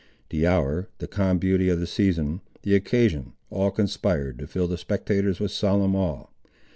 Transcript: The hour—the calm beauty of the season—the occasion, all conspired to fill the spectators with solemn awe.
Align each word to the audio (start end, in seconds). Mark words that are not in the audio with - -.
The 0.29 0.47
hour—the 0.47 1.07
calm 1.09 1.37
beauty 1.37 1.69
of 1.69 1.79
the 1.79 1.85
season—the 1.85 2.73
occasion, 2.75 3.33
all 3.51 3.69
conspired 3.69 4.39
to 4.39 4.47
fill 4.47 4.67
the 4.67 4.79
spectators 4.79 5.39
with 5.39 5.51
solemn 5.51 5.95
awe. 5.95 6.25